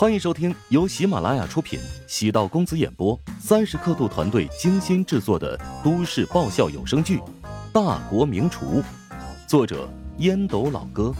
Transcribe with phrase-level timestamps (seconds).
[0.00, 7.18] 欢迎收听由喜马拉雅出品、喜道公子演播、三十刻度团队精心制作的都市爆笑有声剧
[7.70, 8.80] 《大国名厨》，
[9.46, 9.86] 作者
[10.16, 11.12] 烟斗老哥，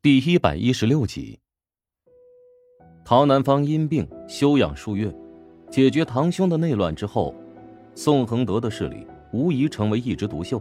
[0.00, 1.38] 第一百一十六集。
[3.04, 5.14] 陶南方因病休养数月，
[5.70, 7.34] 解决堂兄的内乱之后，
[7.94, 10.58] 宋恒德的势力无疑成为一枝独秀。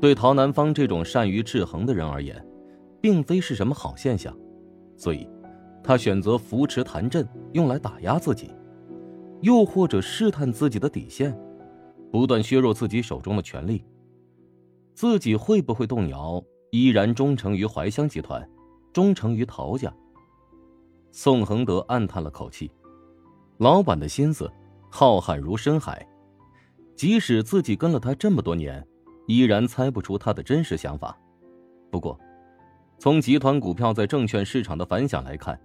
[0.00, 2.40] 对陶南方这种善于制衡的人而言，
[3.04, 4.34] 并非是什么好现象，
[4.96, 5.28] 所以，
[5.82, 8.50] 他选择扶持谭震，用来打压自己，
[9.42, 11.38] 又或者试探自己的底线，
[12.10, 13.84] 不断削弱自己手中的权力。
[14.94, 16.42] 自己会不会动摇？
[16.70, 18.48] 依然忠诚于怀香集团，
[18.90, 19.92] 忠诚于陶家。
[21.12, 22.70] 宋恒德暗叹了口气，
[23.58, 24.50] 老板的心思
[24.88, 26.08] 浩瀚如深海，
[26.96, 28.82] 即使自己跟了他这么多年，
[29.26, 31.14] 依然猜不出他的真实想法。
[31.90, 32.18] 不过，
[32.98, 35.60] 从集团股票在证券市场的反响来看，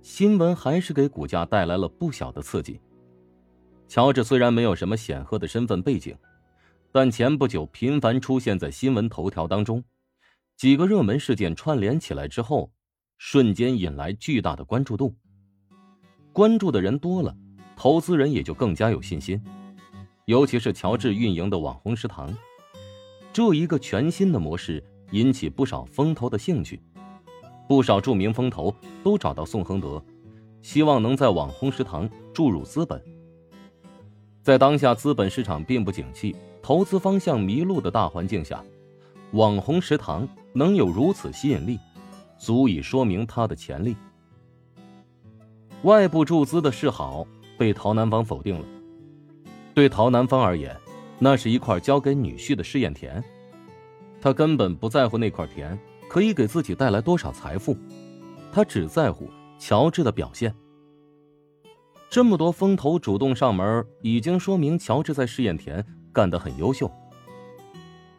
[0.00, 2.80] 新闻还是给股价带来了不小的刺激。
[3.86, 6.16] 乔治虽然没有什么显赫的身份背景，
[6.90, 9.84] 但前不久频繁出现在新闻头条当中，
[10.56, 12.72] 几个热门事件串联起来之后，
[13.18, 15.14] 瞬间引来巨大的关注度。
[16.32, 17.36] 关注的人多了，
[17.76, 19.40] 投资人也就更加有信心。
[20.24, 22.34] 尤其是乔治运营的网红食堂，
[23.32, 24.82] 这一个全新的模式。
[25.12, 26.80] 引起不少风投的兴趣，
[27.68, 30.02] 不少著名风投都找到宋恒德，
[30.60, 33.00] 希望能在网红食堂注入资本。
[34.42, 38.62] 在当下资本市场并不景气、投资方向迷路的大环境下，
[39.32, 41.78] 网红食堂能有如此吸引力，
[42.38, 43.94] 足以说明它的潜力。
[45.82, 47.26] 外部注资的示好
[47.58, 48.66] 被陶南方否定了，
[49.74, 50.76] 对陶南方而言，
[51.18, 53.22] 那是一块交给女婿的试验田。
[54.22, 55.76] 他根本不在乎那块田
[56.08, 57.76] 可以给自己带来多少财富，
[58.52, 59.28] 他只在乎
[59.58, 60.54] 乔治的表现。
[62.08, 66.88] 这么多风投主动上门，已经说明乔治在试验田干得很优秀。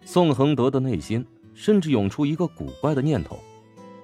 [0.03, 3.39] 宋恒德的内心甚至涌出一个古怪的念头：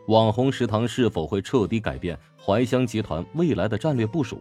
[0.08, 4.40] 网红食堂是否会彻底改变怀香集团未来的战略部署？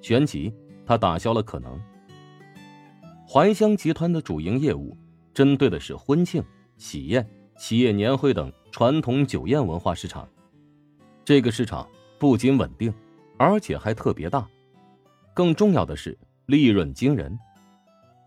[0.00, 0.54] 旋即，
[0.86, 1.76] 他打消了可能。
[3.26, 4.96] 怀香集团的主营业务。
[5.38, 6.42] 针对的是婚庆、
[6.78, 7.24] 喜宴、
[7.56, 10.28] 企业年会等传统酒宴文化市场，
[11.24, 11.88] 这个市场
[12.18, 12.92] 不仅稳定，
[13.36, 14.44] 而且还特别大。
[15.32, 17.38] 更重要的是利润惊人。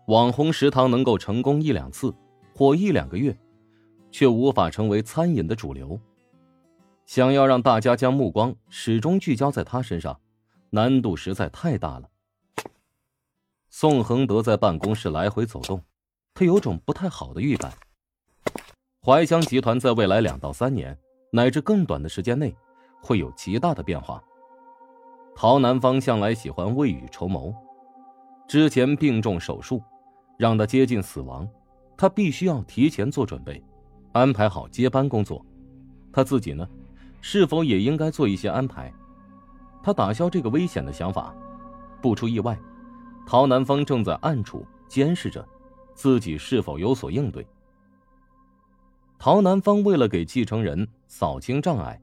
[0.06, 2.14] 网红食堂能够成功一两次，
[2.54, 3.36] 火一两个月，
[4.10, 6.00] 却无法成为餐饮的主流。
[7.04, 10.18] 想要让大家将目光始终聚焦在他身上，
[10.70, 12.08] 难度实在太大了。
[13.68, 15.78] 宋恒德在办公室来回走动。
[16.34, 17.72] 他有种不太好的预感。
[19.04, 20.96] 怀乡集团在未来两到三年，
[21.32, 22.54] 乃至更短的时间内，
[23.02, 24.22] 会有极大的变化。
[25.34, 27.54] 陶南方向来喜欢未雨绸缪，
[28.46, 29.82] 之前病重手术，
[30.38, 31.48] 让他接近死亡，
[31.96, 33.62] 他必须要提前做准备，
[34.12, 35.44] 安排好接班工作。
[36.12, 36.68] 他自己呢，
[37.20, 38.92] 是否也应该做一些安排？
[39.82, 41.34] 他打消这个危险的想法。
[42.00, 42.58] 不出意外，
[43.26, 45.46] 陶南方正在暗处监视着。
[45.94, 47.46] 自己是否有所应对？
[49.18, 52.00] 陶南方为了给继承人扫清障碍，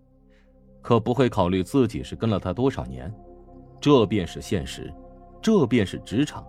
[0.81, 3.13] 可不会考虑自己是跟了他多少年。
[3.81, 4.93] 这便是现实，
[5.41, 6.45] 这便是职场，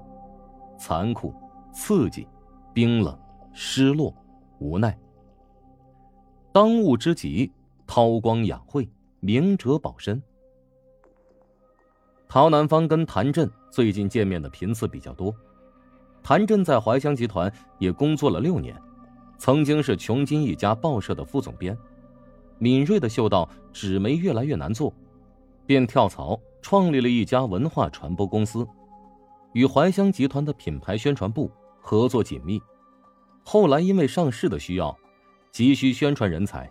[0.78, 1.34] 残酷、
[1.72, 2.26] 刺激、
[2.72, 3.18] 冰冷、
[3.52, 4.14] 失落、
[4.58, 4.96] 无奈。
[6.52, 7.52] 当务之急，
[7.86, 8.88] 韬光养晦，
[9.20, 10.22] 明哲保身。
[12.28, 15.34] 陶南方跟谭震最近见面的频次比较多。
[16.30, 18.80] 谭震在怀香集团也工作了六年，
[19.36, 21.76] 曾经是琼金一家报社的副总编，
[22.56, 24.94] 敏锐的嗅到纸媒越来越难做，
[25.66, 28.64] 便跳槽创立了一家文化传播公司，
[29.54, 32.62] 与怀香集团的品牌宣传部合作紧密。
[33.42, 34.96] 后来因为上市的需要，
[35.50, 36.70] 急需宣传人才，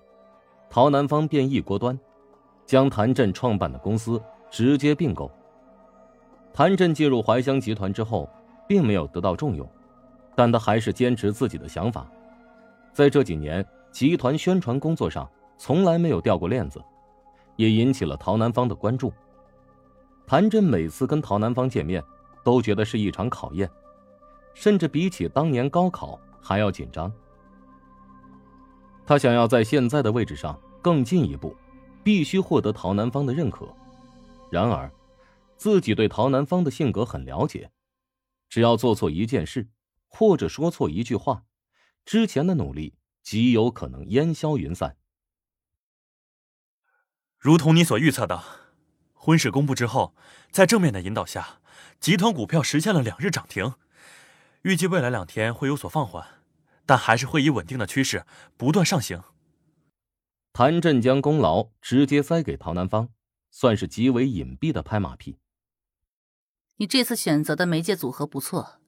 [0.70, 2.00] 陶南方便一锅端，
[2.66, 5.30] 将谭震创办的公司直接并购。
[6.54, 8.26] 谭震进入怀香集团之后。
[8.70, 9.68] 并没有得到重用，
[10.36, 12.08] 但他还是坚持自己的想法，
[12.94, 15.28] 在这几年集团宣传工作上
[15.58, 16.80] 从来没有掉过链子，
[17.56, 19.12] 也引起了陶南方的关注。
[20.28, 22.04] 谭震每次跟陶南方见面，
[22.44, 23.68] 都觉得是一场考验，
[24.54, 27.12] 甚至比起当年高考还要紧张。
[29.04, 31.56] 他想要在现在的位置上更进一步，
[32.04, 33.68] 必须获得陶南方的认可。
[34.52, 34.92] 然而，
[35.58, 37.68] 自己对陶南方的性格很了解。
[38.50, 39.70] 只要做错一件事，
[40.08, 41.46] 或者说错一句话，
[42.04, 44.98] 之前的努力极有可能烟消云散。
[47.38, 48.44] 如同你所预测的，
[49.14, 50.16] 婚事公布之后，
[50.52, 51.62] 在正面的引导下，
[52.00, 53.76] 集团股票实现了两日涨停。
[54.64, 56.42] 预计未来两天会有所放缓，
[56.86, 58.26] 但还是会以稳定的趋势
[58.58, 59.24] 不断上行。
[60.52, 63.10] 谭震将功劳直接塞给陶南方，
[63.52, 65.38] 算是极为隐蔽的拍马屁。
[66.80, 68.80] 你这次选择的媒介组合不错，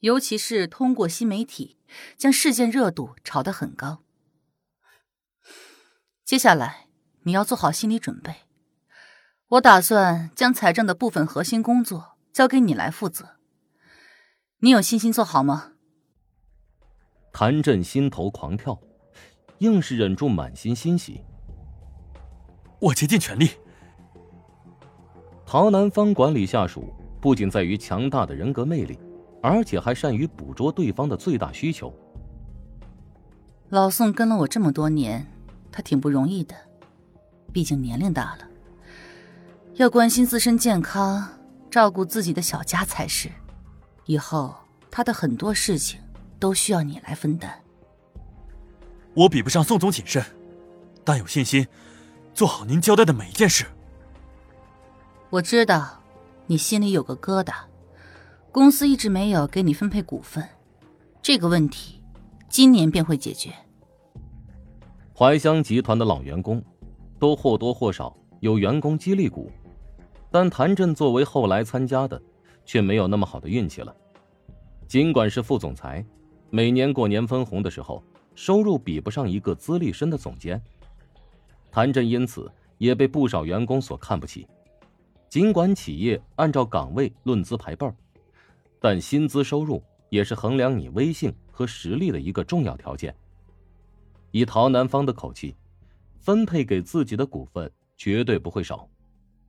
[0.00, 1.78] 尤其是通过新媒体
[2.18, 4.02] 将事件热度炒得很高。
[6.22, 6.88] 接下来
[7.22, 8.42] 你要做好心理准备，
[9.48, 13.36] 我打算将财政的部分核心工作交给你来负责。
[14.58, 15.72] 你有信心做好吗？
[17.32, 18.78] 谭震心头狂跳。
[19.60, 21.22] 硬是忍住满心欣喜。
[22.80, 23.50] 我竭尽全力。
[25.44, 28.98] 陶南方管理下属，不仅在于强大的人格魅力，
[29.42, 31.94] 而且还善于捕捉对方的最大需求。
[33.68, 35.26] 老宋跟了我这么多年，
[35.70, 36.54] 他挺不容易的，
[37.52, 38.48] 毕竟年龄大了，
[39.74, 41.28] 要关心自身健康，
[41.70, 43.30] 照顾自己的小家才是。
[44.06, 44.54] 以后
[44.90, 46.00] 他的很多事情
[46.40, 47.52] 都需要你来分担。
[49.14, 50.24] 我比不上宋总谨慎，
[51.04, 51.66] 但有信心
[52.34, 53.66] 做好您交代的每一件事。
[55.28, 55.99] 我知道，
[56.50, 57.54] 你心里有个疙瘩，
[58.50, 60.44] 公司一直没有给你分配股份，
[61.22, 62.02] 这个问题
[62.48, 63.52] 今年便会解决。
[65.16, 66.60] 怀香集团的老员工
[67.20, 69.48] 都或多或少有员工激励股，
[70.28, 72.20] 但谭震作为后来参加的，
[72.64, 73.94] 却没有那么好的运气了。
[74.88, 76.04] 尽管是副总裁，
[76.50, 78.02] 每年过年分红的时候。
[78.34, 80.60] 收入比不上一个资历深的总监，
[81.70, 84.48] 谭震因此也被不少员工所看不起。
[85.30, 87.94] 尽管企业按照岗位论资排辈儿，
[88.80, 93.14] 但薪资收入也是衡量你威信和实力的一个重要条件。
[94.32, 95.54] 以陶南方的口气，
[96.18, 98.90] 分配给自己的股份绝对不会少，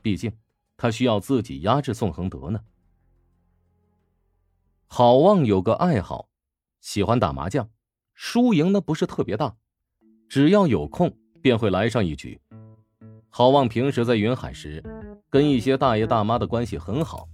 [0.03, 0.31] 毕竟
[0.77, 2.61] 他需要自己压制宋恒德呢。
[4.85, 6.29] 郝望有个爱好，
[6.79, 7.67] 喜欢打麻将。
[8.13, 9.55] 输赢呢不是特别大，
[10.29, 11.11] 只要有空
[11.41, 12.39] 便会来上一局。
[13.33, 14.83] 郝望平时在云海时，
[15.29, 17.29] 跟一些大爷大妈的关系很好，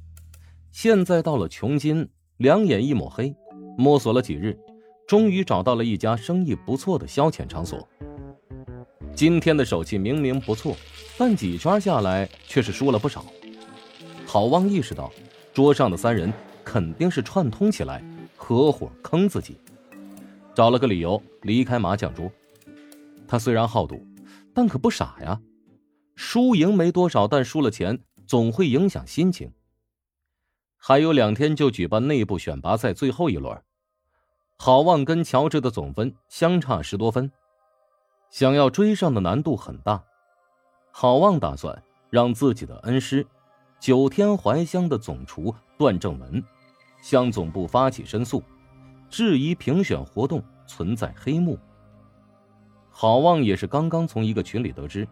[0.71, 2.07] 现在到了穷金，
[2.37, 3.35] 两眼一抹黑，
[3.75, 4.55] 摸索了几日，
[5.07, 7.85] 终于找到了一家生意不错的消遣场所。
[9.15, 10.77] 今天的手气明明不错，
[11.17, 13.25] 但几圈下来却是输了不少。
[14.27, 15.11] 郝望意识到，
[15.51, 16.31] 桌上的三人
[16.63, 18.03] 肯定是串通起来，
[18.35, 19.57] 合伙坑自己。
[20.53, 22.31] 找了个理由离开麻将桌。
[23.27, 24.05] 他虽然好赌，
[24.53, 25.41] 但可不傻呀。
[26.17, 29.53] 输赢没多少，但输了钱总会影响心情。
[30.75, 33.61] 还有两天就举办内部选拔赛最后一轮，
[34.57, 37.31] 郝望跟乔治的总分相差十多分，
[38.31, 40.03] 想要追上的难度很大。
[40.91, 43.23] 郝望打算让自己的恩师，
[43.79, 46.43] 九天怀乡的总厨段正文，
[46.99, 48.41] 向总部发起申诉。
[49.07, 51.59] 质疑评选活动存在黑幕。
[52.89, 55.07] 郝望也是刚刚从一个群里得知，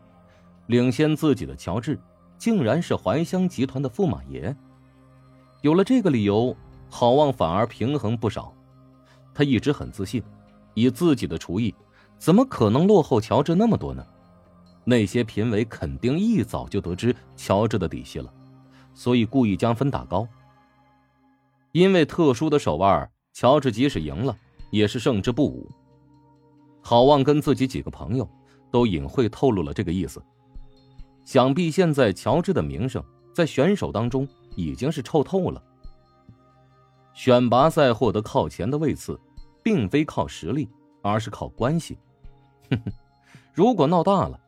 [0.67, 1.99] 领先自己的乔治，
[2.37, 4.55] 竟然是怀香集团的驸马爷。
[5.61, 6.55] 有了这个理由，
[6.89, 8.53] 郝望反而平衡不少。
[9.33, 10.23] 他一直很自信，
[10.73, 11.73] 以自己的厨艺，
[12.17, 14.05] 怎么可能落后乔治那么多呢？
[14.83, 18.31] 那些评委肯定一早就得知乔治的底细了，
[18.93, 20.27] 所以故意将分打高。
[21.71, 23.09] 因为特殊的手腕。
[23.33, 24.33] 乔治即使赢了，
[24.71, 25.69] 也是胜之不武。
[26.81, 28.25] 郝望跟自己几个朋友
[28.71, 30.23] 都隐晦透露了这个意思。
[31.25, 33.03] 想必现在乔治的名声
[33.33, 35.61] 在选手当中已经是臭透了。
[37.13, 39.19] 选拔赛获得靠前的位次，
[39.61, 40.69] 并非靠实力，
[41.01, 41.97] 而是靠关系。
[42.69, 42.91] 哼哼，
[43.53, 44.39] 如果闹大了，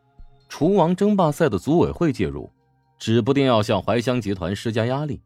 [0.48, 2.50] 厨王争霸赛的组委会介入，
[2.98, 5.22] 指不定要向怀香集团施加压力。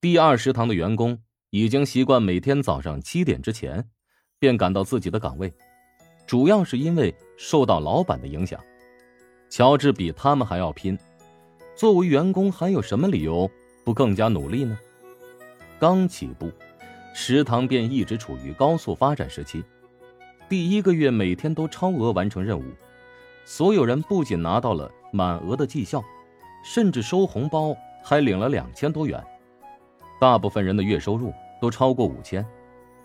[0.00, 1.16] 第二食堂的员工。
[1.50, 3.88] 已经习惯每天早上七点之前，
[4.40, 5.54] 便赶到自己的岗位，
[6.26, 8.60] 主要是因为受到老板的影响。
[9.54, 10.98] 乔治比他们还要拼，
[11.76, 13.48] 作为员工还有什么理由
[13.84, 14.76] 不更加努力呢？
[15.78, 16.50] 刚起步，
[17.14, 19.62] 食堂便一直处于高速发展时期。
[20.48, 22.64] 第一个月每天都超额完成任务，
[23.44, 26.02] 所有人不仅拿到了满额的绩效，
[26.64, 29.22] 甚至收红包还领了两千多元。
[30.20, 31.32] 大部分人的月收入。
[31.60, 32.44] 都超过五千，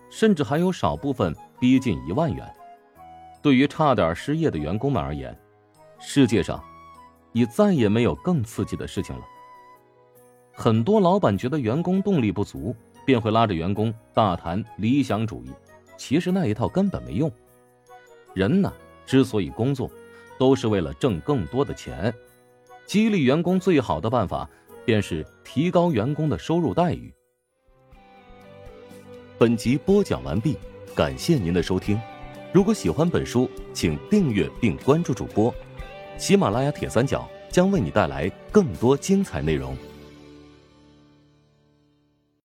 [0.10, 2.46] 甚至还有少部分逼近一万元。
[3.42, 5.34] 对于差点失业的员工们而言，
[6.00, 6.64] 世界上
[7.34, 9.22] 已再也没有更刺激的事情了。
[10.54, 12.76] 很多老板觉得员工动力不足，
[13.06, 15.52] 便会拉着员工大谈理想主义。
[15.98, 17.32] 其实那一套根本没用。
[18.34, 18.74] 人呢，
[19.06, 19.90] 之所以工作，
[20.38, 22.14] 都是为了挣更多的钱。
[22.86, 24.50] 激励员工最好的办法，
[24.86, 27.14] 便是提高员工的收入待遇。
[29.38, 30.58] 本集播讲完毕，
[30.96, 32.00] 感谢您的收听。
[32.52, 35.54] 如果喜欢本书，请订阅并关注主播。
[36.20, 39.76] 喜马拉雅铁三角将为你带来更多精彩内容。